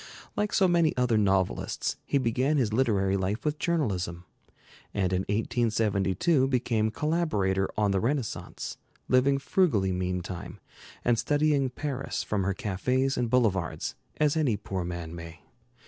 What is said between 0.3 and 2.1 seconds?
Like so many other novelists,